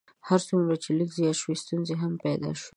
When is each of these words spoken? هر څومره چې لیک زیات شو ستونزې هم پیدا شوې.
هر 0.27 0.39
څومره 0.47 0.75
چې 0.83 0.89
لیک 0.97 1.11
زیات 1.17 1.37
شو 1.41 1.51
ستونزې 1.63 1.95
هم 2.01 2.13
پیدا 2.23 2.51
شوې. 2.59 2.67